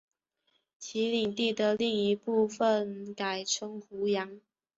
[0.79, 4.41] 其领地的另一部分改称湖阳。